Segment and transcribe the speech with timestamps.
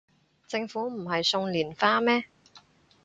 [0.47, 2.25] 政府唔係送連花咩